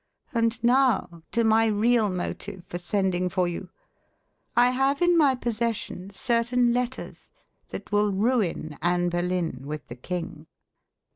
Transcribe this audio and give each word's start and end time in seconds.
And 0.33 0.57
now 0.63 1.21
to 1.31 1.43
my 1.43 1.67
real 1.67 2.09
motive 2.09 2.65
for 2.65 2.79
sending 2.79 3.29
for 3.29 3.47
you. 3.47 3.69
I 4.57 4.71
have 4.71 4.99
in 4.99 5.15
my 5.15 5.35
possession 5.35 6.09
certain 6.11 6.73
letters, 6.73 7.29
that 7.69 7.91
will 7.91 8.11
ruin 8.11 8.79
Anne 8.81 9.09
Boleyn 9.09 9.61
with 9.63 9.89
the 9.89 9.95
king." 9.95 10.47